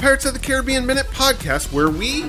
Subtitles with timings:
[0.00, 2.24] Pirates of the Caribbean Minute podcast where we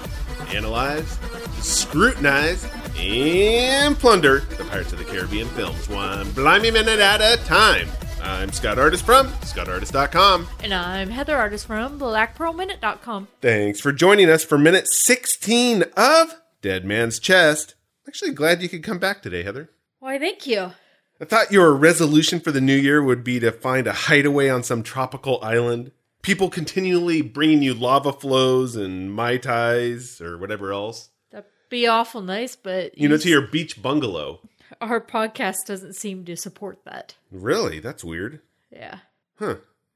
[0.53, 1.17] analyze,
[1.61, 7.87] scrutinize, and plunder the Pirates of the Caribbean films one blimey minute at a time.
[8.21, 10.49] I'm Scott Artist from ScottArtist.com.
[10.61, 13.29] And I'm Heather Artist from BlackPearlMinute.com.
[13.39, 17.75] Thanks for joining us for minute 16 of Dead Man's Chest.
[18.05, 19.69] Actually, glad you could come back today, Heather.
[19.99, 20.73] Why, thank you.
[21.21, 24.61] I thought your resolution for the new year would be to find a hideaway on
[24.61, 25.91] some tropical island.
[26.21, 31.09] People continually bringing you lava flows and mai tais or whatever else.
[31.31, 34.39] That'd be awful nice, but You know, to your beach bungalow.
[34.79, 37.15] our podcast doesn't seem to support that.
[37.31, 37.79] Really?
[37.79, 38.39] That's weird.
[38.71, 38.99] Yeah,
[39.39, 39.55] Huh.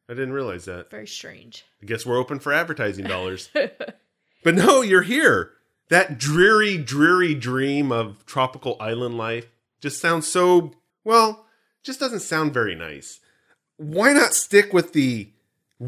[0.09, 0.91] I didn't realize that.
[0.91, 1.65] very strange.
[1.81, 3.49] I guess we're open for advertising dollars.
[4.43, 5.51] but no, you're here.
[5.89, 9.47] That dreary, dreary dream of tropical island life
[9.81, 11.45] just sounds so, well,
[11.83, 13.19] just doesn't sound very nice.
[13.77, 15.29] Why not stick with the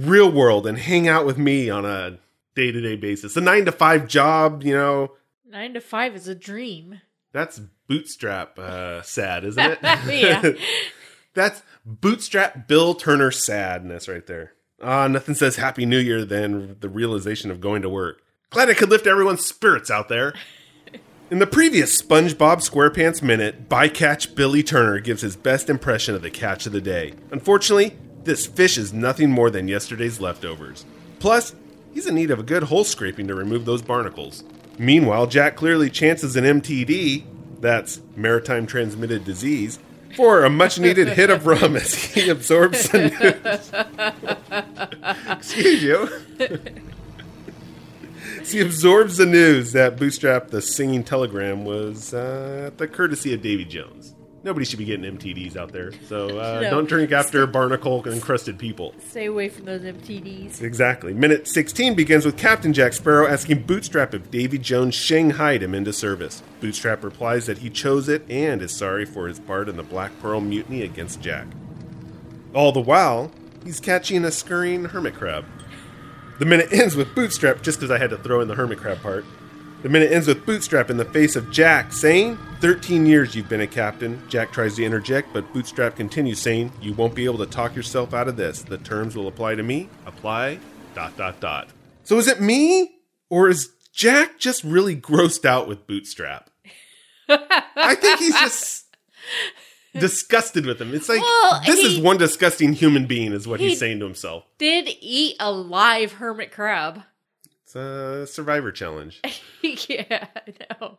[0.05, 2.17] real world and hang out with me on a
[2.55, 3.35] day to day basis?
[3.37, 5.13] A nine to five job, you know,
[5.49, 6.99] Nine to five is a dream.
[7.31, 9.79] that's bootstrap uh, sad, isn't it?
[10.07, 10.51] Yeah.
[11.33, 14.53] That's bootstrap Bill Turner sadness right there.
[14.81, 18.23] Ah, nothing says Happy New Year than the realization of going to work.
[18.49, 20.33] Glad I could lift everyone's spirits out there.
[21.29, 26.31] In the previous SpongeBob SquarePants minute, bycatch Billy Turner gives his best impression of the
[26.31, 27.13] catch of the day.
[27.31, 27.95] Unfortunately,
[28.27, 30.85] this fish is nothing more than yesterday's leftovers.
[31.19, 31.55] Plus,
[31.93, 34.43] he's in need of a good hole scraping to remove those barnacles.
[34.77, 37.23] Meanwhile, Jack clearly chances an MTD,
[37.59, 39.79] that's maritime transmitted disease,
[40.15, 43.71] for a much needed hit of rum as he absorbs the news.
[45.37, 46.09] Excuse you.
[48.41, 53.33] As he absorbs the news that Bootstrap the Singing Telegram was uh, at the courtesy
[53.33, 54.13] of Davy Jones.
[54.43, 56.69] Nobody should be getting MTDs out there, so uh, No.
[56.69, 58.93] don't drink after barnacle encrusted people.
[59.09, 60.61] Stay away from those MTDs.
[60.61, 61.13] Exactly.
[61.13, 65.91] Minute 16 begins with Captain Jack Sparrow asking Bootstrap if Davy Jones shanghaied him into
[65.91, 66.43] service.
[66.61, 70.11] Bootstrap replies that he chose it and is sorry for his part in the Black
[70.21, 71.47] Pearl mutiny against Jack.
[72.53, 73.31] All the while,
[73.65, 75.45] he's catching a scurrying hermit crab.
[76.39, 79.01] The minute ends with Bootstrap, just because I had to throw in the hermit crab
[79.01, 79.25] part.
[79.81, 83.61] The minute ends with Bootstrap in the face of Jack saying, 13 years you've been
[83.61, 84.21] a captain.
[84.29, 88.13] Jack tries to interject, but Bootstrap continues saying, You won't be able to talk yourself
[88.13, 88.61] out of this.
[88.63, 89.89] The terms will apply to me.
[90.05, 90.59] Apply,
[90.95, 91.69] dot, dot, dot.
[92.03, 92.95] So is it me?
[93.29, 96.49] Or is Jack just really grossed out with Bootstrap?
[97.29, 98.85] I think he's just
[99.93, 100.93] disgusted with him.
[100.93, 104.05] It's like, Well, this is one disgusting human being, is what he- he's saying to
[104.05, 104.45] himself.
[104.57, 107.03] Did eat a live hermit crab.
[107.65, 109.21] It's a survivor challenge.
[109.61, 110.97] yeah, I know.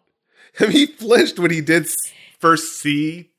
[0.60, 1.88] I mean, he flinched when he did
[2.40, 3.30] first see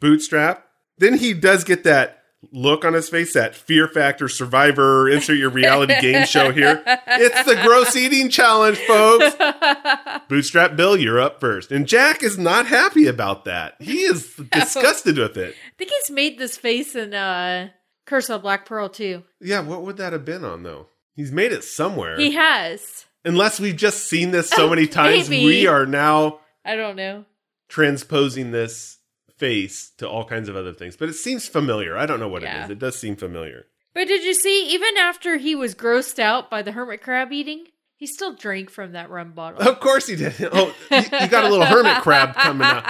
[0.00, 0.66] Bootstrap.
[0.98, 2.18] Then he does get that
[2.50, 6.82] look on his face, that fear factor survivor, insert your reality game show here.
[7.06, 9.36] It's the gross eating challenge, folks.
[10.28, 11.70] Bootstrap Bill, you're up first.
[11.70, 13.74] And Jack is not happy about that.
[13.80, 15.54] He is disgusted with it.
[15.54, 17.68] I think he's made this face in uh,
[18.06, 19.22] Curse of Black Pearl too.
[19.40, 20.88] Yeah, what would that have been on, though?
[21.14, 22.16] He's made it somewhere.
[22.16, 23.06] He has.
[23.24, 25.44] Unless we've just seen this so Oh, many times, maybe.
[25.44, 27.24] we are now I don't know.
[27.68, 28.98] transposing this
[29.36, 30.96] face to all kinds of other things.
[30.96, 31.96] But it seems familiar.
[31.96, 32.64] I don't know what it Yeah.
[32.64, 32.70] is.
[32.70, 33.66] It does seem familiar.
[33.94, 37.66] But did you see, even after he was grossed out by the hermit crab eating,
[37.96, 39.60] he still drank from that rum bottle.
[39.66, 40.34] Of course he did.
[40.52, 42.84] Oh, you, you got a little hermit crab coming out.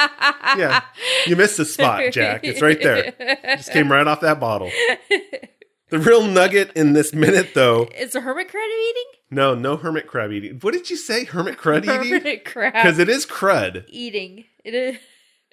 [0.59, 0.83] Yeah,
[1.27, 2.41] you missed the spot, Jack.
[2.45, 3.13] It's right there.
[3.57, 4.71] Just came right off that bottle.
[5.93, 9.05] The real nugget in this minute, though, Is a hermit crab eating?
[9.31, 10.59] no, no hermit crab eating.
[10.61, 11.25] What did you say?
[11.25, 12.13] Hermit crud eating?
[12.19, 13.85] Hermit crab Because it is crud.
[13.89, 14.45] eating.
[14.65, 14.97] It is.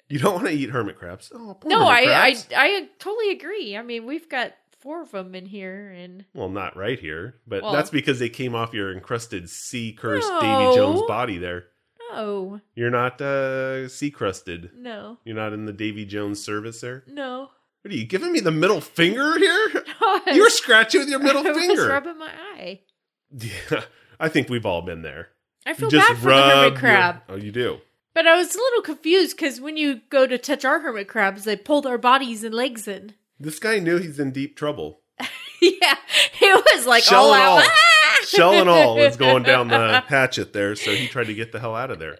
[0.08, 1.30] You don't want to eat hermit crabs.
[1.34, 2.46] Oh, poor No, hermit I, I crabs.
[2.56, 3.76] I totally agree.
[3.76, 7.62] I mean, we've got four of them in here, and Well, not right here, but
[7.62, 10.40] Well- that's because they came off your encrusted sea cursed No.
[10.40, 11.64] Davy Jones body there.
[12.12, 14.70] No, You're not uh, sea crusted.
[14.74, 17.04] no, You're not in the Davy Jones service there.
[17.06, 17.50] no.
[17.82, 19.70] What are you giving me the middle finger here?
[20.00, 20.22] God.
[20.34, 21.88] You were scratching with your middle I finger.
[21.88, 22.80] rubbing my eye.
[23.32, 23.82] Yeah,
[24.18, 25.28] I think we've all been there.
[25.66, 27.16] I feel bad for the hermit your- crab.
[27.28, 27.78] Oh, you do.
[28.12, 31.44] But I was a little confused because when you go to touch our hermit crabs,
[31.44, 33.14] they pull their bodies and legs in.
[33.42, 35.00] This guy knew he's in deep trouble.
[35.62, 35.94] yeah,
[36.42, 37.62] it was like Shell all and out.
[37.62, 38.26] all.
[38.26, 41.58] Shell and all was going down the hatchet there, so he tried to get the
[41.58, 42.18] hell out of there.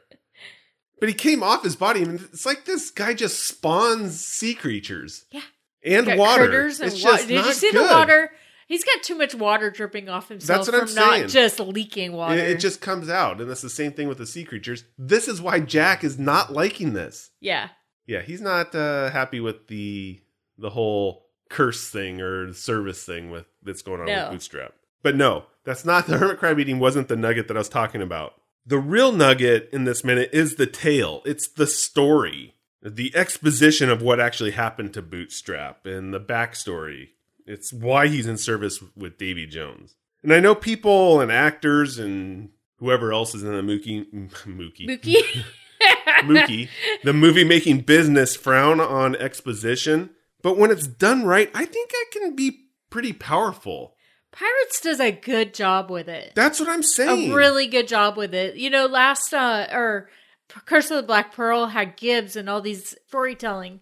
[1.00, 2.02] But he came off his body.
[2.02, 5.24] I mean, it's like this guy just spawns sea creatures.
[5.30, 5.40] Yeah.
[5.84, 6.44] And water.
[6.66, 7.88] and it's wa- just Did you see good.
[7.88, 8.30] the water?
[8.68, 11.28] He's got too much water dripping off himself That's what I'm from not saying.
[11.28, 12.34] just leaking water.
[12.34, 14.84] It, it just comes out, and that's the same thing with the sea creatures.
[14.96, 17.30] This is why Jack is not liking this.
[17.40, 17.70] yeah,
[18.06, 20.20] Yeah, he's not uh, happy with the
[20.58, 24.22] the whole curse thing or service thing with that's going on No.
[24.24, 24.74] with Bootstrap.
[25.02, 26.78] But no, that's not the hermit crab eating.
[26.78, 28.34] Wasn't the nugget that I was talking about?
[28.66, 31.22] The real nugget in this minute is the tale.
[31.24, 37.08] It's the story, the exposition of what actually happened to Bootstrap and the backstory.
[37.46, 39.96] It's why he's in service with Davy Jones.
[40.22, 44.06] And I know people and actors and whoever else is in the Mookie
[44.46, 45.44] Mookie Mookie.
[46.24, 46.68] Mookie,
[47.04, 50.10] the movie making business frown on exposition,
[50.42, 53.94] but when it's done right, I think it can be pretty powerful.
[54.32, 56.32] Pirates does a good job with it.
[56.34, 57.32] That's what I'm saying.
[57.32, 58.56] a really good job with it.
[58.56, 60.08] You know, last uh or
[60.66, 63.80] Curse of the Black Pearl had Gibbs and all these storytelling,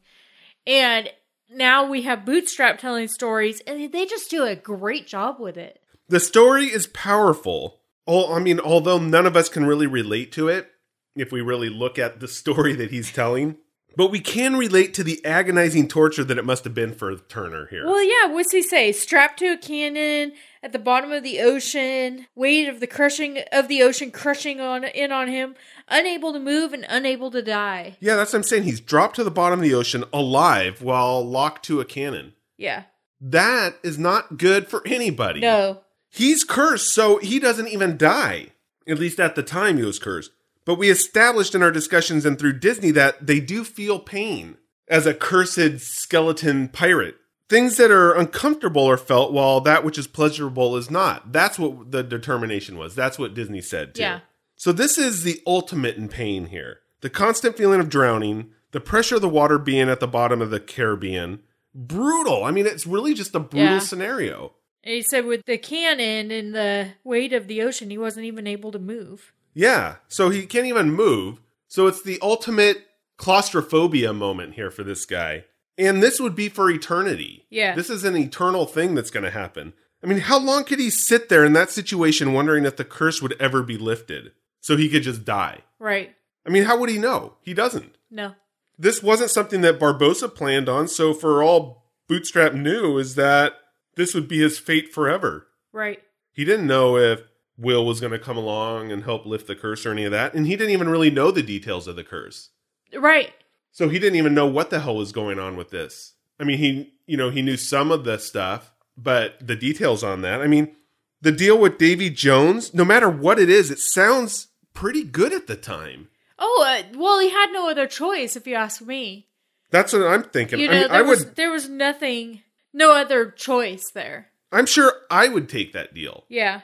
[0.67, 1.09] and
[1.51, 5.81] now we have Bootstrap telling stories, and they just do a great job with it.
[6.09, 7.81] the story is powerful.
[8.07, 10.71] Oh, I mean, although none of us can really relate to it
[11.15, 13.57] if we really look at the story that he's telling,
[13.99, 17.67] but we can relate to the agonizing torture that it must have been for Turner
[17.67, 17.85] here.
[17.85, 18.93] Well, yeah, what's he say?
[18.93, 23.67] Strapped to a cannon at the bottom of the ocean, weight of the crushing of
[23.67, 25.57] the ocean crushing on in on him,
[25.89, 27.97] unable to move and unable to die.
[27.99, 28.63] yeah, that's what I'm saying.
[28.63, 32.35] He's dropped to the bottom of the ocean alive while locked to a cannon.
[32.57, 32.85] Yeah.
[33.21, 35.41] That is not good for anybody.
[35.41, 35.81] No.
[36.09, 38.53] He's cursed, so he doesn't even die.
[38.87, 40.31] At least at the time he was cursed.
[40.69, 45.07] But we established in our discussions and through Disney that they do feel pain as
[45.07, 47.17] a cursed skeleton pirate.
[47.49, 51.33] Things that are uncomfortable are felt while that which is pleasurable is not.
[51.33, 52.95] That's what the determination was.
[52.95, 54.03] That's what Disney said too.
[54.03, 54.21] Yeah.
[54.57, 56.81] So this is the ultimate in pain here.
[57.01, 60.51] The constant feeling of drowning, the pressure of the water being at the bottom of
[60.51, 61.41] the Caribbean.
[61.75, 62.45] Brutal.
[62.45, 63.79] I mean, it's really just a brutal Yeah.
[63.79, 64.53] scenario.
[64.85, 68.47] And he said with the cannon and the weight of the ocean, he wasn't even
[68.47, 69.33] able to move.
[69.55, 69.97] Yeah.
[70.09, 71.41] So he can't even move.
[71.69, 72.87] So it's the ultimate
[73.17, 75.45] claustrophobia moment here for this guy.
[75.77, 77.47] And this would be for eternity.
[77.51, 77.75] Yeah.
[77.75, 79.75] This is an eternal thing that's going to happen.
[80.03, 83.21] I mean, how long could he sit there in that situation wondering if the curse
[83.21, 85.63] would ever be lifted so he could just die?
[85.79, 86.15] Right.
[86.47, 87.35] I mean, how would he know?
[87.43, 87.97] He doesn't.
[88.11, 88.35] No.
[88.79, 93.55] This wasn't something that Barbossa planned on, so for all Bootstrap knew is that
[93.97, 95.49] this would be his fate forever.
[95.73, 96.01] Right.
[96.33, 97.23] He didn't know if
[97.59, 100.35] Will was going to come along and help lift the curse or any of that,
[100.35, 102.51] and he didn't even really know the details of the curse.
[102.97, 103.33] Right.
[103.73, 106.15] So he didn't even know what the hell was going on with this.
[106.41, 110.23] I mean, he, you know, he knew some of the stuff, but the details on
[110.23, 110.41] that.
[110.41, 110.77] I mean,
[111.21, 115.47] the deal with Davy Jones, no matter what it is, it sounds pretty good at
[115.47, 116.09] the time.
[116.39, 119.27] Oh, uh, well, he had no other choice, if you ask me.
[119.71, 120.61] That's what I'm thinking.
[120.61, 124.29] You I mean, there I was would there was nothing, no other choice there.
[124.51, 126.25] I'm sure I would take that deal.
[126.29, 126.63] Yeah,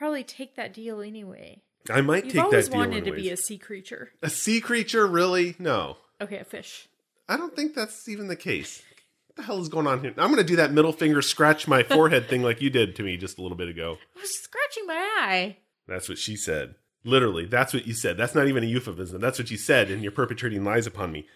[0.00, 1.60] probably take that deal anyway.
[1.90, 2.52] I might You've take that deal.
[2.52, 4.10] Always wanted to be a sea creature.
[4.22, 5.56] a sea creature, really?
[5.58, 5.98] No.
[6.20, 6.88] Okay, a fish.
[7.28, 8.82] I don't think that's even the case.
[9.26, 10.14] What the hell is going on here?
[10.16, 13.02] I'm going to do that middle finger scratch my forehead thing like you did to
[13.02, 13.98] me just a little bit ago.
[14.16, 15.56] I was scratching my eye.
[15.86, 16.76] That's what she said.
[17.04, 18.16] Literally, that's what you said.
[18.16, 19.20] That's not even a euphemism.
[19.20, 21.26] That's what you said, and you're perpetrating lies upon me.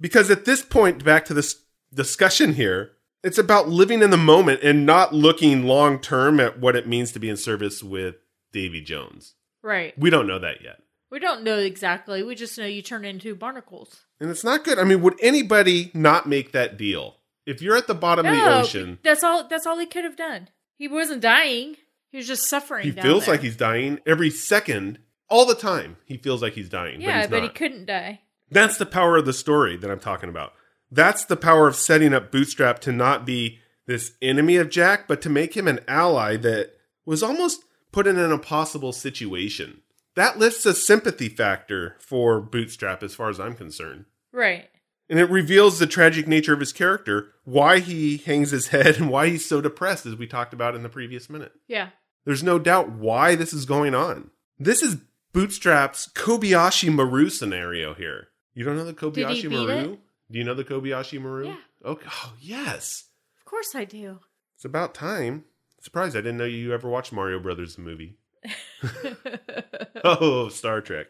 [0.00, 1.62] Because at this point, back to this
[1.94, 6.76] discussion here, it's about living in the moment and not looking long term at what
[6.76, 8.16] it means to be in service with
[8.52, 9.34] Davy Jones.
[9.62, 9.96] Right.
[9.98, 10.82] We don't know that yet.
[11.10, 12.22] We don't know exactly.
[12.22, 14.04] We just know you turn into barnacles.
[14.20, 14.78] And it's not good.
[14.78, 17.16] I mean, would anybody not make that deal?
[17.46, 19.48] If you're at the bottom of the ocean, that's all.
[19.48, 20.48] That's all he could have done.
[20.76, 21.76] He wasn't dying.
[22.10, 22.84] He was just suffering.
[22.84, 23.34] he feels there.
[23.34, 24.98] like he's dying every second,
[25.28, 25.96] all the time.
[26.04, 27.00] He feels like he's dying.
[27.00, 28.20] Yeah, but, but, he couldn't die.
[28.50, 30.52] That's the power of the story that I'm talking about.
[30.90, 35.20] That's the power of setting up Bootstrap to not be this enemy of Jack, but
[35.22, 39.80] to make him an ally that was almost put in an impossible situation.
[40.16, 44.06] That lifts a sympathy factor for Bootstrap as far as I'm concerned.
[44.32, 44.68] Right.
[45.08, 49.10] And it reveals the tragic nature of his character, why he hangs his head, and
[49.10, 51.52] why he's so depressed, as we talked about in the previous minute.
[51.66, 51.88] Yeah.
[52.24, 54.30] There's no doubt why this is going on.
[54.58, 54.98] This is
[55.32, 58.28] Bootstrap's Kobayashi Maru scenario here.
[58.54, 59.92] You don't know the Kobayashi Maru?
[59.94, 60.00] it?
[60.30, 61.46] Do you know the Kobayashi Maru?
[61.48, 61.56] Yeah.
[61.84, 62.06] Okay.
[62.10, 63.04] Oh, yes.
[63.38, 64.20] Of course I do.
[64.56, 65.44] It's about time.
[65.80, 68.16] Surprised I didn't know you ever watched Mario Brothers the movie.
[70.04, 71.08] oh, Star Trek.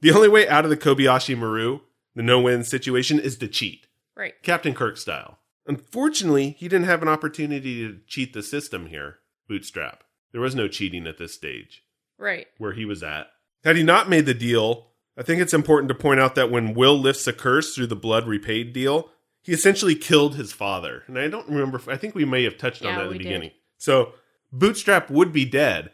[0.00, 1.80] The only way out of the Kobayashi Maru,
[2.14, 3.86] the no-win situation, is to cheat.
[4.16, 4.34] Right.
[4.42, 5.38] Captain Kirk style.
[5.66, 10.02] Unfortunately, he didn't have an opportunity to cheat the system here, Bootstrap.
[10.32, 11.84] There was no cheating at this stage
[12.18, 12.46] Right.
[12.58, 13.28] where he was at.
[13.64, 16.74] Had he not made the deal, I think it's important to point out that when
[16.74, 19.10] Will lifts a curse through the blood repaid deal,
[19.42, 21.02] he essentially killed his father.
[21.06, 23.12] And I don't remember, if- I think we may have touched on that in the
[23.12, 23.24] we did.
[23.24, 23.50] beginning.
[23.78, 24.14] So
[24.52, 25.90] Bootstrap would be dead.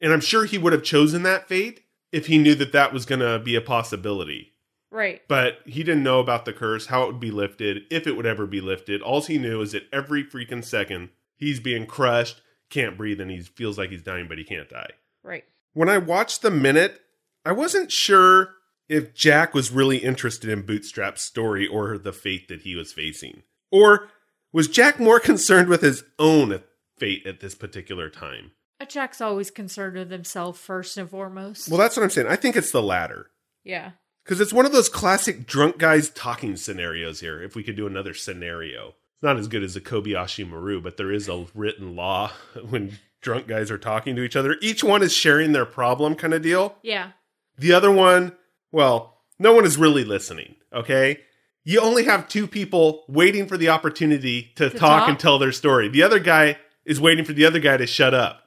[0.00, 1.82] And I'm sure he would have chosen that fate
[2.12, 4.52] if he knew that that was going to be a possibility.
[4.90, 5.22] Right.
[5.26, 8.26] But he didn't know about the curse, how it would be lifted, if it would
[8.26, 9.02] ever be lifted.
[9.02, 13.40] All he knew is that every freaking second he's being crushed, can't breathe, and he
[13.40, 14.90] feels like he's dying, but he can't die.
[15.22, 15.44] Right.
[15.72, 17.00] When I watched the minute,
[17.44, 18.54] I wasn't sure
[18.88, 23.42] if Jack was really interested in Bootstrap's story or the fate that he was facing.
[23.70, 24.08] Or
[24.52, 26.62] was Jack more concerned with his own
[26.98, 28.52] fate at this particular time?
[28.80, 31.68] Uh, Jack's always concerned with himself first and foremost.
[31.68, 32.28] Well, that's what I'm saying.
[32.28, 33.30] I think it's the latter.
[33.64, 33.92] yeah.
[34.24, 37.40] Because it's one of those classic drunk guys talking scenarios here.
[37.40, 40.96] If we could do another scenario, it's not as good as the Kobayashi Maru, but
[40.96, 42.32] there is a written law
[42.70, 44.56] when drunk guys are talking to each other.
[44.60, 46.74] Each one is sharing their problem, kind of deal.
[46.82, 47.12] Yeah.
[47.56, 48.32] The other one,
[48.72, 51.20] well, no one is really listening, okay?
[51.64, 55.08] You only have two people waiting for the opportunity to, To talk, talk?
[55.08, 55.88] and tell their story.
[55.88, 58.42] The other guy is waiting for the other guy to shut up.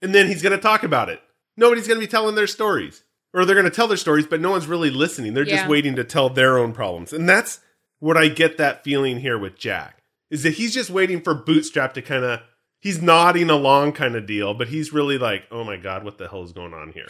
[0.00, 1.20] And then he's going to talk about it.
[1.56, 3.02] Nobody's going to be telling their stories.
[3.34, 5.34] Or they're going to tell their stories, but no one's really listening.
[5.34, 7.12] They're just waiting to tell their own problems.
[7.12, 7.60] And that's
[7.98, 10.02] what I get that feeling here with Jack.
[10.30, 12.40] Is that he's just waiting for Bootstrap to kind of
[12.80, 16.28] he's nodding along kind of deal, but he's really like, "Oh my god, what the
[16.28, 17.08] hell is going on here?"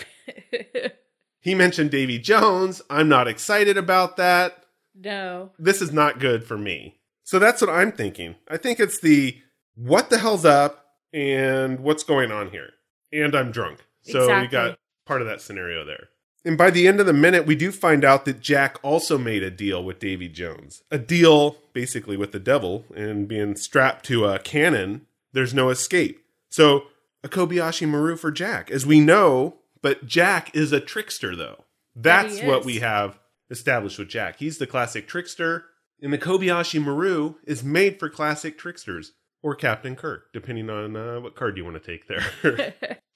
[1.40, 2.82] He mentioned Davy Jones.
[2.90, 4.64] I'm not excited about that.
[4.94, 5.50] no.
[5.58, 6.96] This is not good for me.
[7.24, 8.36] So that's what I'm thinking.
[8.48, 9.38] I think it's the
[9.74, 12.70] what the hell's up and what's going on here.
[13.12, 13.84] And I'm drunk.
[14.02, 16.08] So we got part of that scenario there.
[16.44, 19.42] And by the end of the minute, we do find out that Jack also made
[19.42, 20.82] a deal with Davy Jones.
[20.90, 26.24] A deal basically with the devil and being strapped to a cannon, there's no escape.
[26.48, 26.84] So
[27.22, 31.64] a Kobayashi Maru for Jack, as we know, but Jack is a trickster though.
[31.94, 33.18] That's what we have
[33.50, 34.38] established with Jack.
[34.38, 35.64] He's the classic trickster,
[36.00, 41.20] and the Kobayashi Maru is made for classic tricksters or Captain Kirk, depending on uh,
[41.20, 42.74] what card you want to take there.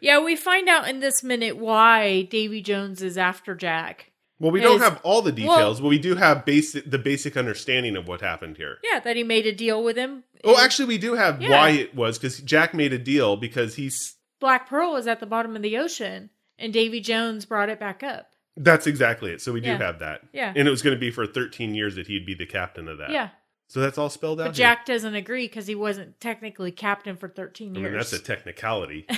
[0.00, 4.12] Yeah, we find out in this minute why Davy Jones is after Jack.
[4.38, 7.96] well, we don't have all the details, but we do have basic the basic understanding
[7.96, 8.78] of what happened here.
[8.84, 10.22] Yeah, that he made a deal with him.
[10.44, 11.50] Oh, actually, we do have Yeah.
[11.50, 14.14] why it was because Jack made a deal because he's.
[14.40, 18.02] Black Pearl was at the bottom of the ocean, and Davy Jones brought it back
[18.02, 18.30] up.
[18.56, 19.40] That's exactly it.
[19.40, 19.78] So we do Yeah.
[19.78, 20.22] have that.
[20.32, 20.52] Yeah.
[20.54, 22.98] And it was going to be for 13 years that he'd be the captain of
[22.98, 23.10] that.
[23.10, 23.28] Yeah,
[23.68, 24.48] So that's all spelled out.
[24.48, 24.54] but.
[24.54, 27.90] Jack doesn't agree because he wasn't technically captain for 13 I years.
[27.90, 29.06] mean, that's a technicality.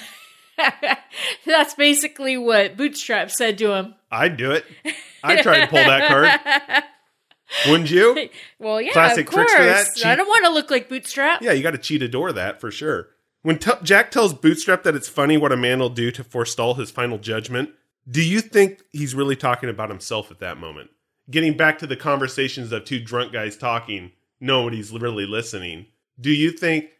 [1.47, 3.95] That's basically what Bootstrap said to him.
[4.11, 4.65] I'd do it.
[5.25, 6.83] I'd try to pull that card.
[7.69, 8.29] Wouldn't you?
[8.59, 9.51] Well, yeah, Classic of course.
[9.51, 9.87] tricks for that.
[10.07, 11.41] I Cheat- don't want to look like Bootstrap.
[11.43, 13.09] Yeah, you got to cheat a door that for sure.
[13.43, 16.75] When t- Jack tells Bootstrap that it's funny what a man will do to forestall
[16.75, 17.71] his final judgment,
[18.09, 20.91] do you think he's really talking about himself at that moment?
[21.31, 25.87] Getting back to the conversations of two drunk guys talking, nobody's really listening.
[26.21, 26.91] Do you think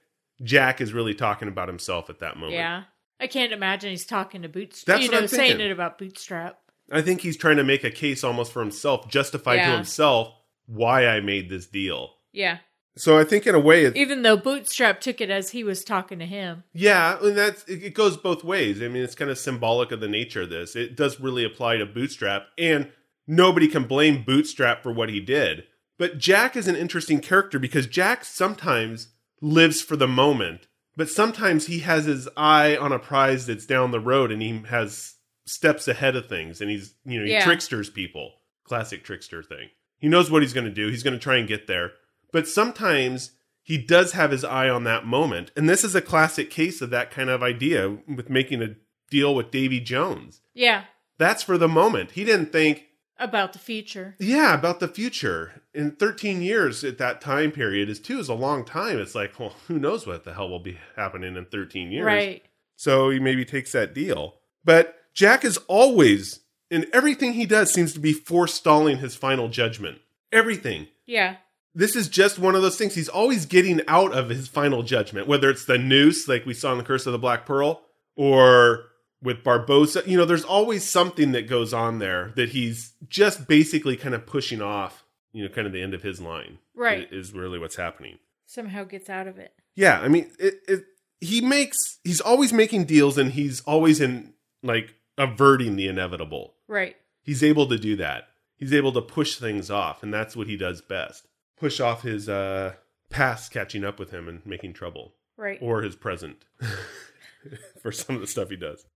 [0.43, 2.55] Jack is really talking about himself at that moment?
[2.55, 2.85] Yeah.
[3.19, 4.97] I can't imagine he's talking to Bootstrap.
[4.97, 6.59] That's you what know, I'm saying it about Bootstrap.
[6.91, 10.35] I think he's trying to make a case almost for himself, justify to himself
[10.67, 12.15] why I made this deal.
[12.33, 12.59] Yeah.
[13.01, 15.85] So I think in a way, it's, Even though Bootstrap took it as he was
[15.85, 16.65] talking to him.
[16.75, 18.83] Yeah, and that's it it goes both ways.
[18.83, 20.77] I mean, it's kind of symbolic of the nature of this.
[20.77, 22.93] It does really apply to Bootstrap, and
[23.27, 25.65] nobody can blame Bootstrap for what he did.
[25.99, 29.09] But Jack is an interesting character because Jack sometimes
[29.41, 30.67] lives for the moment,
[30.97, 34.63] but sometimes he has his eye on a prize that's down the road and he
[34.69, 35.15] has
[35.47, 37.45] steps ahead of things and he's, you know, he Yeah.
[37.45, 38.35] tricksters people.
[38.65, 39.71] Classic trickster thing.
[39.99, 40.89] He knows what he's going to do.
[40.89, 41.93] He's going to try and get there.
[42.33, 43.33] But sometimes
[43.63, 45.51] he does have his eye on that moment.
[45.57, 48.75] And this is a classic case of that kind of idea with making a
[49.11, 50.41] deal with Davy Jones.
[50.55, 50.85] Yeah.
[51.19, 52.13] That's for the moment.
[52.13, 52.85] He didn't think,
[53.19, 54.17] About the future.
[54.19, 55.63] yeah, about the future.
[55.75, 58.99] In 13 years at that time period is two is a long time.
[58.99, 62.07] It's like, well, who knows what the hell will be happening in 13 years.
[62.07, 62.43] Right.
[62.77, 64.37] So he maybe takes that deal.
[64.65, 69.99] But Jack is always, in everything he does, seems to be forestalling his final judgment.
[70.33, 70.87] Everything.
[71.07, 71.37] Yeah.
[71.75, 72.95] This is just one of those things.
[72.95, 76.73] He's always getting out of his final judgment, whether it's the noose, like we saw
[76.73, 77.83] in the Curse of the Black Pearl,
[78.17, 78.87] or
[79.23, 80.07] with Barbossa.
[80.07, 84.27] You know, there's always something that goes on there that he's just basically kind of
[84.27, 86.59] pushing off, you know, kind of the end of his line.
[86.75, 87.09] Right.
[87.13, 88.19] Is really what's happening.
[88.47, 89.53] Somehow gets out of it.
[89.77, 90.85] Yeah, I mean, it, it
[91.21, 96.55] he makes he's always making deals and he's always in like averting the inevitable.
[96.67, 96.97] Right.
[97.23, 98.25] He's able to do that.
[98.57, 101.27] He's able to push things off, and that's what he does best.
[101.61, 102.75] Push off his uh
[103.11, 105.15] past catching up with him and making trouble.
[105.37, 105.59] Right.
[105.61, 106.45] Or his present.
[107.83, 108.87] for some of the stuff he does.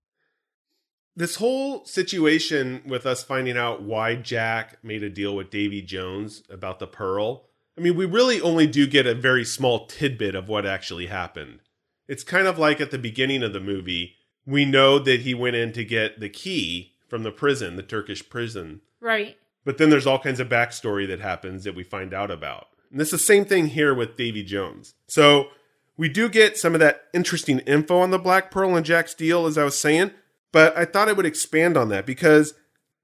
[1.15, 6.43] This whole situation with us finding out why Jack made a deal with Davy Jones
[6.49, 7.45] about the pearl.
[7.77, 11.59] I mean, we really only do get a very small tidbit of what actually happened.
[12.07, 15.55] It's kind of like at the beginning of the movie, we know that he went
[15.55, 18.81] in to get the key from the prison, the Turkish prison.
[18.99, 19.37] right.
[19.65, 22.67] But then there's all kinds of backstory that happens that we find out about.
[22.91, 24.93] And it's the same thing here with Davy Jones.
[25.07, 25.47] So
[25.97, 29.45] we do get some of that interesting info on the Black Pearl and Jack's deal,
[29.45, 30.11] as I was saying,
[30.51, 32.53] but I thought I would expand on that because,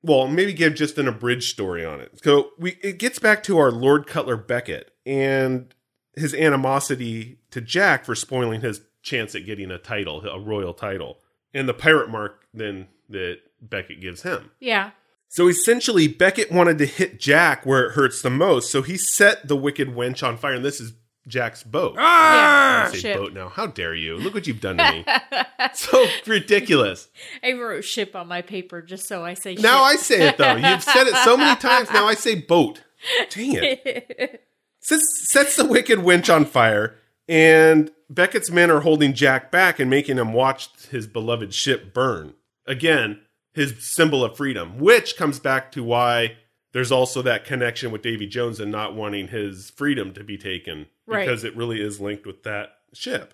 [0.02, 2.20] well, maybe give just an abridged story on it.
[2.24, 5.74] So we it gets back to our Lord Cutler Beckett and
[6.16, 11.20] his animosity to Jack for spoiling his chance at getting a title, a royal title,
[11.54, 14.52] and the pirate mark then that Beckett gives him.
[14.60, 14.92] Yeah.
[15.32, 18.70] So essentially, Beckett wanted to hit Jack where it hurts the most.
[18.70, 20.92] So he set the wicked wench on fire, and this is
[21.26, 21.94] Jack's boat.
[21.96, 22.84] yeah.
[22.88, 23.18] I say Ship.
[23.18, 23.48] boat now.
[23.48, 24.18] How dare you?
[24.18, 25.06] Look what you've done to me.
[25.74, 27.08] so ridiculous.
[27.42, 30.58] I wrote ship on my paper just so I say Now I say it though.
[30.58, 31.90] You've said it so many times.
[31.92, 32.84] Now I say boat.
[33.30, 34.44] Dang it.
[34.82, 36.96] Sets, sets the wicked wench on fire,
[37.30, 42.34] and Beckett's men are holding Jack back and making him watch his beloved ship burn.
[42.66, 43.22] Again,
[43.54, 46.38] his symbol of freedom, which comes back to why
[46.74, 50.88] there's also that connection with Davy Jones and not wanting his freedom to be taken
[51.06, 51.26] Right.
[51.28, 53.34] because it really is linked with that ship.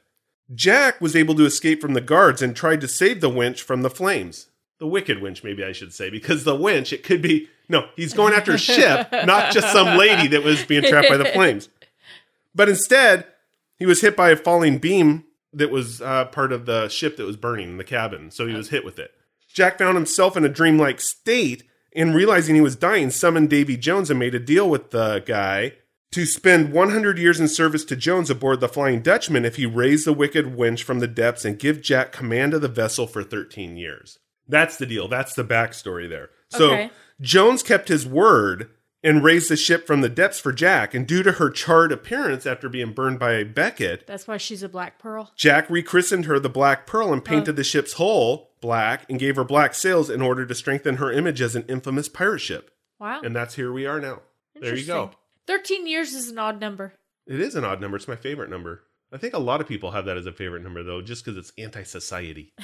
[0.56, 3.82] Jack was able to escape from the guards and tried to save the winch from
[3.84, 4.48] the flames.
[4.80, 8.14] The wicked winch, maybe I should say, because the winch, it could be no, he's
[8.14, 11.68] going after a ship, not just some lady that was being trapped by the flames.
[12.56, 13.28] But instead,
[13.78, 17.26] he was hit by a falling beam that was uh, part of the ship that
[17.26, 19.12] was burning in the cabin, so he was hit with it.
[19.58, 21.64] Jack found himself in a dreamlike state
[21.96, 25.74] and realizing he was dying, summoned Davy Jones and made a deal with the guy
[26.12, 30.06] to spend 100 years in service to Jones aboard the Flying Dutchman if he raised
[30.06, 33.78] the wicked wench from the depths and give Jack command of the vessel for 13
[33.78, 34.20] years.
[34.48, 35.08] That's the deal.
[35.08, 36.30] That's the backstory there.
[36.50, 36.92] So Okay.
[37.20, 38.70] Jones kept his word
[39.04, 42.46] and raised the ship from the depths for Jack, and due to her charred appearance
[42.46, 45.32] after being burned by Beckett, That's why she's a black pearl.
[45.36, 47.26] Jack rechristened her the Black Pearl and oh.
[47.26, 51.12] painted the ship's hull black and gave her black sails in order to strengthen her
[51.12, 52.72] image as an infamous pirate ship.
[53.00, 53.22] Wow.
[53.22, 54.22] And that's here we are now.
[54.60, 55.12] There you go.
[55.46, 56.94] 13 years is an odd number.
[57.26, 57.98] It is an odd number.
[57.98, 58.84] It's my favorite number.
[59.12, 61.38] I think a lot of people have that as a favorite number, though, just because
[61.38, 62.54] it's anti society.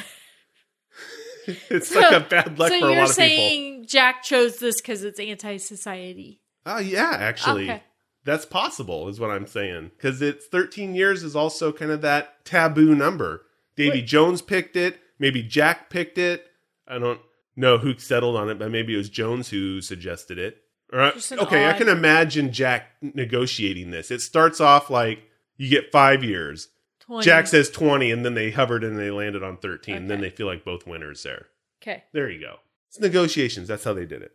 [1.69, 3.25] it's like a bad luck so for a lot of people.
[3.25, 6.41] you're saying Jack chose this because it's anti-society.
[6.65, 7.69] Oh, yeah, actually.
[7.69, 7.84] Okay.
[8.23, 9.91] That's possible, is what I'm saying.
[9.97, 13.45] Because it's 13 years is also kind of that taboo number.
[13.75, 14.99] Davy Jones picked it.
[15.23, 16.47] Maybe Jack picked it.
[16.86, 17.21] I don't
[17.55, 20.57] know who settled on it, but maybe it was Jones who suggested it.
[20.91, 21.31] All right.
[21.31, 24.12] Okay, I can imagine Jack negotiating this.
[24.12, 25.23] It starts off like
[25.55, 26.67] you get five years.
[27.05, 27.23] 20.
[27.23, 29.95] Jack says 20, and then they hovered and they landed on 13.
[29.95, 31.45] And then they feel like both winners there.
[31.81, 32.03] Okay.
[32.12, 32.57] There you go.
[32.89, 33.69] It's negotiations.
[33.69, 34.33] That's how they did it.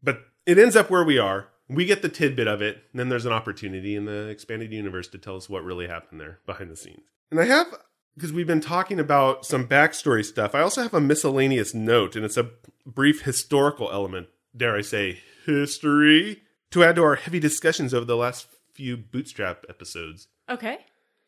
[0.00, 1.48] But it ends up where we are.
[1.68, 2.84] We get the tidbit of it.
[2.92, 6.20] And then there's an opportunity in the expanded universe to tell us what really happened
[6.20, 7.02] there behind the scenes.
[7.32, 7.66] And I have,
[8.14, 12.24] because we've been talking about some backstory stuff, I also have a miscellaneous note, and
[12.24, 12.50] it's a
[12.86, 18.16] brief historical element, dare I say, history, to add to our heavy discussions over the
[18.16, 20.28] last few Bootstrap episodes.
[20.48, 20.78] Okay.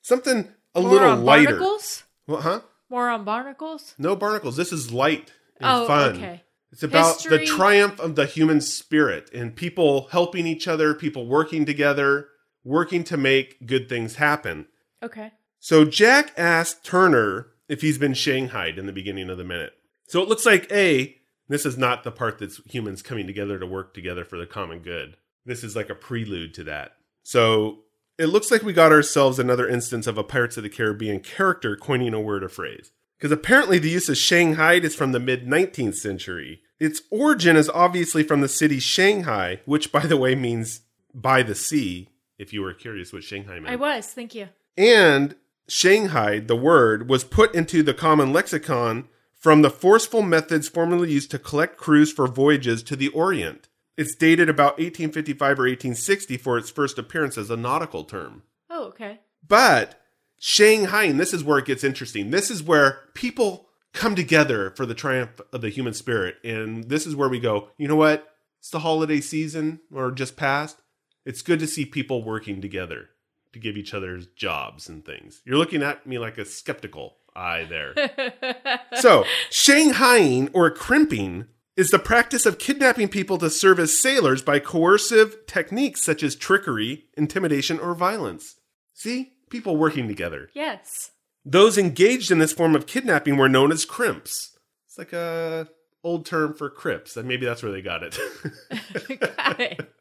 [0.03, 1.51] Something a More little on lighter.
[1.59, 2.05] barnacles?
[2.27, 2.61] What, huh?
[2.91, 3.95] More on barnacles?
[3.99, 4.57] No barnacles.
[4.57, 6.17] This is light and Oh, fun.
[6.17, 6.43] okay.
[6.73, 11.65] It's about the triumph of the human spirit and people helping each other, people working
[11.65, 12.29] together,
[12.65, 14.67] working to make good things happen.
[15.03, 15.33] Okay.
[15.59, 19.73] So Jack asked Turner if he's been shanghaied in the beginning of the minute.
[20.07, 21.17] So it looks like A,
[21.49, 24.81] this is not the part that's humans coming together to work together for the common
[24.81, 25.17] good.
[25.45, 26.93] This is like a prelude to that.
[27.23, 27.81] So
[28.19, 31.77] it looks like we got ourselves another instance of a Pirates of the Caribbean character
[31.77, 32.91] coining a word or phrase.
[33.19, 36.61] Because apparently the use of Shanghai is from the mid 19th century.
[36.79, 40.83] Its origin is obviously from the city Shanghai, which, by the way, means
[41.15, 43.69] by the sea, if you were curious what Shanghai meant.
[43.69, 44.07] I was.
[44.09, 44.49] Thank you.
[44.77, 45.35] And
[45.69, 51.31] Shanghai, the word, was put into the common lexicon from the forceful methods formerly used
[51.31, 53.69] to collect crews for voyages to the Orient.
[53.97, 58.43] It's dated about 1855 or 1860 for its first appearance as a nautical term.
[58.71, 59.21] Oh, okay.
[59.47, 60.01] But
[60.39, 62.31] Shanghai, and this is where it gets interesting.
[62.31, 66.37] This is where people come together for the triumph of the human spirit.
[66.45, 68.29] And this is where we go, you know what?
[68.61, 70.83] It's the holiday season or just past.
[71.25, 73.09] It's good to see people working together
[73.57, 75.41] to give each other jobs and things.
[75.45, 77.95] You're looking at me like a skeptical eye there.
[79.01, 84.59] so, Shanghaiing or crimping is the practice of kidnapping people to serve as sailors by
[84.59, 88.57] coercive techniques such as trickery, intimidation, or violence.
[88.95, 89.33] See?
[89.51, 90.49] People working together.
[90.55, 91.11] Yes.
[91.45, 94.59] Those engaged in this form of kidnapping were known as crimps.
[94.87, 95.69] It's like a
[96.03, 98.19] old term for crips, and maybe that's where they got it.
[99.21, 99.93] Got it.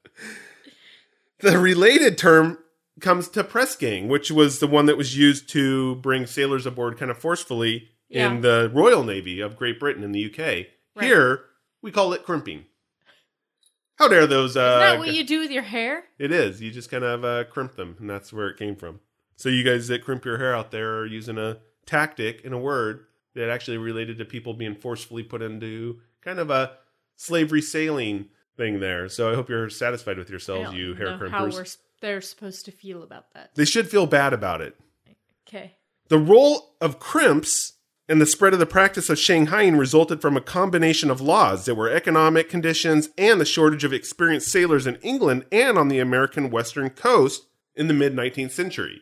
[1.39, 2.57] the related term
[3.01, 6.97] comes to press gang, which was the one that was used to bring sailors aboard
[6.97, 8.27] kind of forcefully Yeah.
[8.31, 10.67] in the Royal Navy of Great Britain in the UK.
[10.95, 11.05] Right.
[11.05, 11.43] Here,
[11.81, 12.65] we call it crimping.
[13.97, 14.57] How dare those?
[14.57, 16.03] Uh, Isn't that what you do with your hair?
[16.19, 16.61] It is.
[16.61, 18.99] You just kind of uh, crimp them, and that's where it came from.
[19.37, 22.57] So you guys that crimp your hair out there are using a tactic and a
[22.57, 23.05] word
[23.35, 26.73] that actually related to people being forcefully put into kind of a
[27.15, 28.27] slavery sailing
[28.57, 29.07] thing there.
[29.09, 31.77] So I hope you're satisfied with yourselves, you hair know how we're, crimpers.
[32.05, 33.49] They're supposed to feel about that.
[33.55, 34.77] They should feel bad about it.
[35.47, 35.73] Okay.
[36.07, 37.73] The role of crimps
[38.07, 41.73] and the spread of the practice of Shanghaiing resulted from a combination of laws that
[41.73, 46.51] were economic conditions and the shortage of experienced sailors in England and on the American
[46.51, 49.01] western coast in the mid 19th century.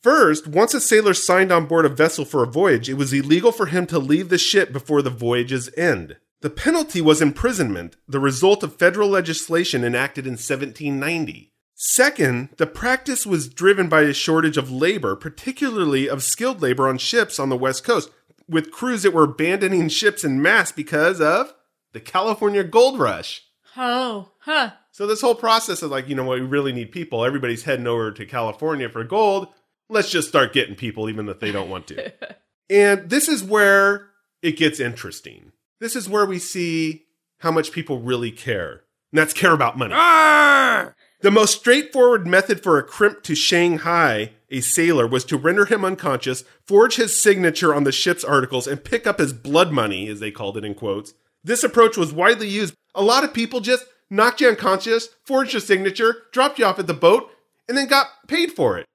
[0.00, 3.50] First, once a sailor signed on board a vessel for a voyage, it was illegal
[3.50, 6.16] for him to leave the ship before the voyage's end.
[6.42, 11.52] The penalty was imprisonment, the result of federal legislation enacted in 1790.
[11.78, 16.96] Second, the practice was driven by a shortage of labor, particularly of skilled labor on
[16.96, 18.10] ships on the West Coast,
[18.48, 21.52] with crews that were abandoning ships in mass because of
[21.92, 23.42] the California gold rush.
[23.76, 24.70] Oh, huh.
[24.90, 27.26] So this whole process of like, you know what, we really need people.
[27.26, 29.48] Everybody's heading over to California for gold.
[29.90, 32.10] Let's just start getting people even if they don't want to.
[32.70, 34.08] and this is where
[34.40, 35.52] it gets interesting.
[35.78, 37.04] This is where we see
[37.40, 38.84] how much people really care.
[39.12, 39.92] And that's care about money.
[39.94, 40.94] Ah!
[41.26, 45.84] The most straightforward method for a crimp to Shanghai a sailor was to render him
[45.84, 50.20] unconscious, forge his signature on the ship's articles, and pick up his blood money, as
[50.20, 51.14] they called it in quotes.
[51.42, 52.74] This approach was widely used.
[52.94, 56.86] A lot of people just knocked you unconscious, forged your signature, dropped you off at
[56.86, 57.28] the boat,
[57.68, 58.86] and then got paid for it.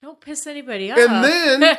[0.00, 0.98] Don't piss anybody off.
[1.08, 1.78] And then,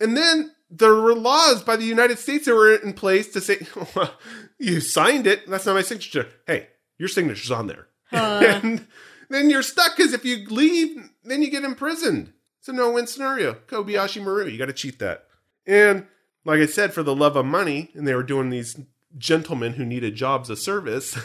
[0.00, 3.66] and then there were laws by the United States that were in place to say,
[3.96, 4.12] well,
[4.58, 5.48] you signed it.
[5.48, 6.28] That's not my signature.
[6.46, 6.66] Hey,
[6.98, 7.86] your signature's on there.
[8.12, 8.86] and
[9.30, 12.32] then you're stuck because if you leave, then you get imprisoned.
[12.60, 13.54] It's a no-win scenario.
[13.66, 15.24] Kobayashi Maru, you got to cheat that.
[15.66, 16.06] And
[16.44, 18.78] like I said, for the love of money, and they were doing these
[19.18, 21.16] gentlemen who needed jobs of service.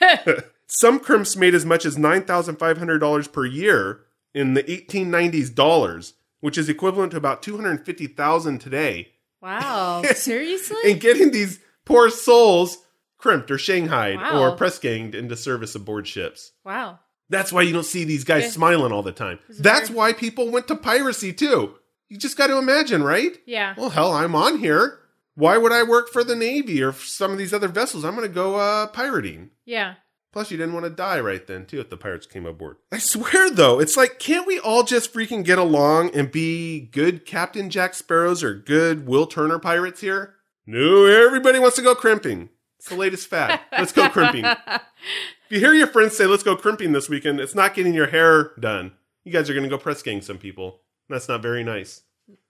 [0.68, 4.00] Some crimps made as much as $9,500 per year
[4.34, 9.08] in the 1890s dollars, which is equivalent to about 250,000 today.
[9.40, 10.02] wow.
[10.14, 10.76] Seriously?
[10.92, 12.78] And getting these poor souls
[13.18, 14.40] crimped or shanghaied Wow.
[14.42, 16.52] or press ganged into service aboard ships.
[16.64, 17.00] wow.
[17.30, 18.50] That's why you don't see these guys Yeah.
[18.50, 19.38] smiling all the time.
[19.48, 21.76] That's very- why people went to piracy too.
[22.08, 23.38] You just got to imagine, right?
[23.46, 23.74] Yeah.
[23.78, 24.98] Well, hell, I'm on here.
[25.36, 28.04] Why would I work for the Navy or some of these other vessels?
[28.04, 29.50] I'm going to go uh, pirating.
[29.64, 29.94] Yeah.
[30.32, 32.76] Plus, you didn't want to die right then, too, if the pirates came aboard.
[32.92, 37.26] I swear, though, it's like, can't we all just freaking get along and be good
[37.26, 40.34] Captain Jack Sparrows or good Will Turner pirates here?
[40.66, 42.48] No, everybody wants to go crimping.
[42.78, 43.60] It's the latest fad.
[43.72, 44.44] Let's go crimping.
[45.50, 48.06] If you hear your friends say, let's go crimping this weekend, it's not getting your
[48.06, 48.92] hair done.
[49.24, 50.78] You guys are going to go press gang some people.
[51.08, 52.02] That's not very nice.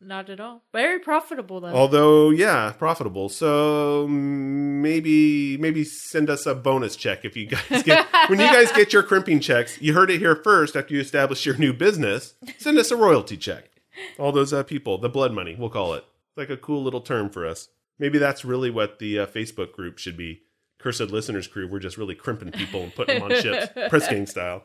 [0.03, 0.65] Not at all.
[0.75, 1.69] Very profitable though.
[1.69, 3.31] Although, yeah, profitable.
[3.31, 8.71] So maybe maybe send us a bonus check if you guys get when you guys
[8.73, 9.81] get your crimping checks.
[9.81, 10.77] You heard it here first.
[10.77, 13.71] After you establish your new business, send us a royalty check.
[14.19, 16.05] All those uh, people, the blood money, we'll call it.
[16.29, 17.71] It's like a cool little term for us.
[17.99, 20.43] Maybe that's really what the uh, Facebook group should be.
[20.81, 21.69] Cursed Listeners Crew.
[21.69, 24.65] We're just really crimping people and putting them on ships, press gang style.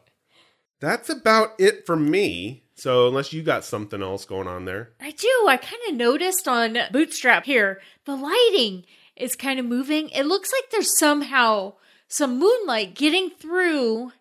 [0.80, 2.63] That's about it for me.
[2.75, 5.45] So unless you got something else going on there, I do.
[5.47, 10.10] I kind of noticed on Bootstrap here, the lighting is kind of moving.
[10.10, 11.73] It looks like there's somehow
[12.08, 14.12] some moonlight getting through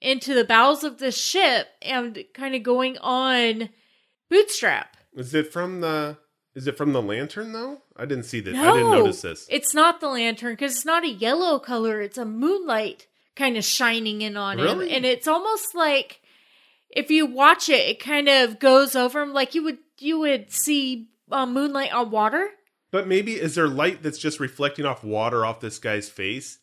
[0.00, 3.68] into the bowels of the ship and kind of going on
[4.30, 4.96] Bootstrap.
[5.14, 6.16] Is it from the?
[6.58, 7.82] Is it from the lantern though?
[7.96, 8.52] I didn't see that.
[8.52, 9.46] No, I didn't notice this.
[9.48, 12.00] It's not the lantern because it's not a yellow color.
[12.00, 14.88] It's a moonlight kind of shining in on Really?
[14.88, 16.20] him, and it's almost like
[16.90, 20.50] if you watch it, it kind of goes over him like you would you would
[20.50, 22.48] see uh, moonlight on water.
[22.90, 26.58] But maybe is there light that's just reflecting off water off this guy's face?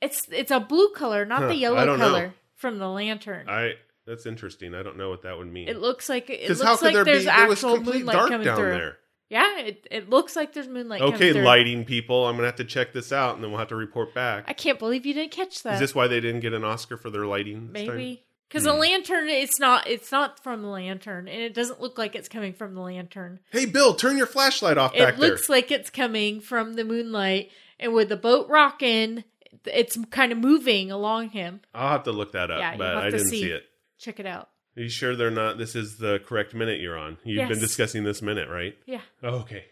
[0.00, 2.08] It's it's a blue color, not Huh, the yellow don't know.
[2.08, 3.48] color from the lantern.
[3.50, 3.74] I.
[4.06, 4.74] That's interesting.
[4.74, 5.68] I don't know what that would mean.
[5.68, 7.30] it looks like it looks how could like there there's be?
[7.30, 8.70] It was actual moonlight dark coming down through.
[8.72, 8.96] there.
[9.30, 11.00] Yeah, it, it looks like there's moonlight.
[11.00, 12.26] Okay, lighting people.
[12.26, 14.44] I'm gonna have to check this out, and then we'll have to report back.
[14.48, 15.74] I can't believe you didn't catch that.
[15.74, 17.70] Is this why they didn't get an Oscar for their lighting?
[17.72, 18.70] Maybe because Hmm.
[18.70, 19.86] the lantern, it's not.
[19.88, 23.38] It's not from the lantern, and it doesn't look like it's coming from the lantern.
[23.50, 27.50] Hey, Bill, turn your flashlight off back it looks like it's coming from the moonlight,
[27.78, 29.22] and with the boat rocking,
[29.64, 31.60] it's kind of moving along him.
[31.72, 33.42] I'll have to look that up, Yeah, but have I to didn't see.
[33.42, 33.62] see it.
[33.98, 34.48] Check it out.
[34.76, 35.58] Are you sure they're not?
[35.58, 37.18] This is the correct minute you're on.
[37.24, 37.60] You've been Yes.
[37.68, 38.76] discussing this minute, right?
[38.86, 39.64] Yeah, Oh, okay.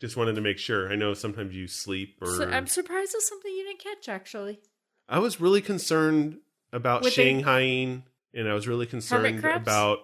[0.00, 0.90] Just wanted to make sure.
[0.92, 2.26] I know sometimes you sleep or.
[2.26, 4.08] so I'm surprised it's something you didn't catch.
[4.08, 4.60] Actually,
[5.08, 6.38] I was really concerned
[6.72, 8.02] about Shanghaiing,
[8.34, 9.62] and I was really concerned crabs?
[9.62, 9.98] about.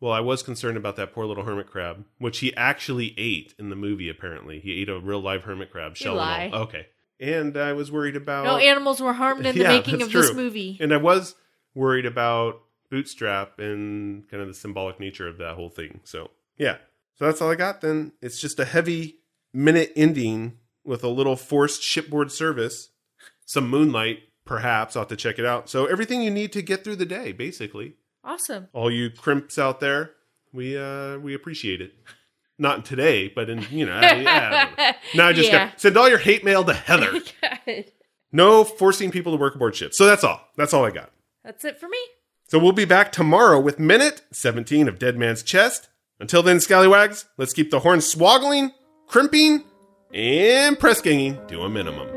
[0.00, 3.68] Well, I was concerned about that poor little hermit crab, which he actually ate in
[3.68, 4.08] the movie.
[4.08, 6.42] Apparently, he ate a real live hermit crab shell lie.
[6.44, 6.62] and all.
[6.64, 6.86] Okay,
[7.18, 10.12] and I was worried about no animals were harmed in the Yeah, making that's of
[10.12, 10.36] this true.
[10.36, 10.76] movie.
[10.80, 11.34] and I was
[11.74, 12.60] worried about
[12.90, 16.00] Bootstrap and kind of the symbolic nature of that whole thing.
[16.04, 16.76] So yeah,
[17.16, 17.80] so that's all I got.
[17.80, 19.18] Then it's just a heavy
[19.52, 22.90] minute ending with a little forced shipboard service,
[23.44, 24.96] some moonlight, perhaps.
[24.96, 25.68] I'll have to check it out.
[25.68, 27.94] So everything you need to get through the day, basically.
[28.24, 28.68] Awesome.
[28.72, 30.12] All you crimps out there,
[30.52, 31.92] we uh we appreciate it.
[32.58, 34.92] Not today, but in you know, I- yeah.
[35.14, 35.68] Now I just Yeah.
[35.68, 37.20] got send all your hate mail to Heather.
[38.32, 39.96] No forcing people to work aboard ships.
[39.96, 40.40] So that's all.
[40.56, 41.10] That's all I got.
[41.44, 41.98] That's it for me.
[42.48, 45.90] So we'll be back tomorrow with minute 17 of Dead Man's Chest.
[46.18, 48.72] Until then, scallywags, let's keep the hornswoggling,
[49.06, 49.64] crimping,
[50.14, 52.08] and press ganging to a minimum.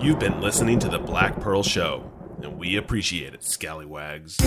[0.00, 2.10] You've been listening to the Black Pearl Show,
[2.42, 4.38] and we appreciate it, scallywags.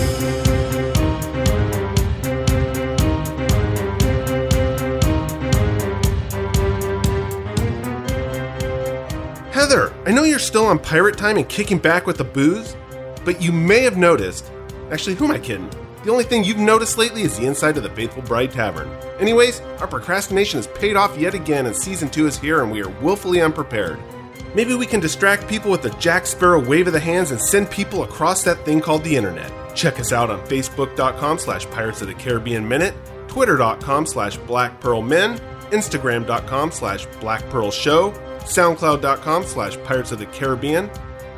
[9.58, 12.76] Heather, I know you're still on pirate time and kicking back with the booze,
[13.24, 14.52] but you may have noticed.
[14.92, 15.68] Actually, who am I kidding?
[16.04, 18.88] The only thing you've noticed lately is the inside of the Faithful Bride Tavern.
[19.18, 22.80] Anyways, our procrastination has paid off yet again, and season two is here, and we
[22.84, 23.98] are willfully unprepared.
[24.54, 27.68] Maybe we can distract people with the Jack Sparrow wave of the hands and send
[27.68, 29.50] people across that thing called the internet.
[29.74, 32.94] Check us out on Facebook.com slash Pirates of the Caribbean Minute,
[33.26, 35.36] Twitter.com slash Black Pearl Men,
[35.72, 38.14] Instagram.com slash Black Pearl Show,
[38.48, 40.90] SoundCloud.com slash Pirates of the Caribbean,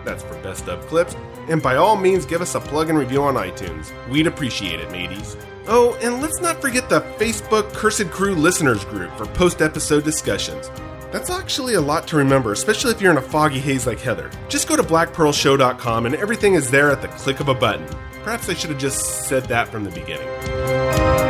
[0.04, 1.14] that's for best of clips,
[1.48, 3.90] and by all means give us a plug and review on iTunes.
[4.08, 5.36] We'd appreciate it, mateys.
[5.66, 10.70] Oh, and let's not forget the Facebook Cursed Crew listeners group for post episode discussions.
[11.12, 14.30] That's actually a lot to remember, especially if you're in a foggy haze like Heather.
[14.48, 17.86] Just go to blackpearlshow.com and everything is there at the click of a button.
[18.22, 21.29] Perhaps I should have just said that from the beginning.